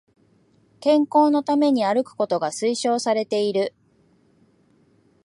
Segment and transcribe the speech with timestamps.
[0.79, 3.75] 健康のために歩くことが推奨されている